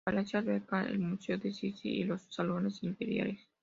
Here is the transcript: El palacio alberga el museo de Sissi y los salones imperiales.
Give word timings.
El 0.03 0.13
palacio 0.15 0.39
alberga 0.39 0.81
el 0.89 0.97
museo 0.97 1.37
de 1.37 1.53
Sissi 1.53 1.89
y 1.99 2.05
los 2.05 2.23
salones 2.27 2.81
imperiales. 2.81 3.39